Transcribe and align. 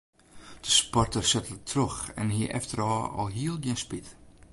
De 0.61 0.69
sporter 0.69 1.25
sette 1.31 1.57
troch 1.71 1.99
en 2.21 2.27
hie 2.35 2.49
efterôf 2.59 3.07
alhiel 3.21 3.57
gjin 3.63 3.81
spyt. 3.83 4.07